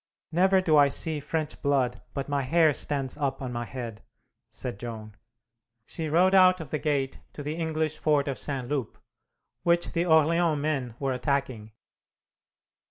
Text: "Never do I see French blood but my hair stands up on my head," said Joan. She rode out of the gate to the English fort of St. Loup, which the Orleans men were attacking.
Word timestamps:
"Never 0.31 0.61
do 0.61 0.77
I 0.77 0.87
see 0.87 1.19
French 1.19 1.61
blood 1.61 2.01
but 2.15 2.27
my 2.27 2.41
hair 2.41 2.73
stands 2.73 3.15
up 3.17 3.39
on 3.39 3.51
my 3.53 3.65
head," 3.65 4.01
said 4.49 4.79
Joan. 4.79 5.15
She 5.85 6.09
rode 6.09 6.33
out 6.33 6.59
of 6.59 6.71
the 6.71 6.79
gate 6.79 7.19
to 7.33 7.43
the 7.43 7.53
English 7.53 7.99
fort 7.99 8.27
of 8.27 8.39
St. 8.39 8.67
Loup, 8.67 8.97
which 9.61 9.91
the 9.91 10.05
Orleans 10.07 10.59
men 10.59 10.95
were 10.97 11.13
attacking. 11.13 11.73